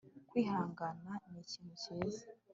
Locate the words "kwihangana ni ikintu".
0.29-1.73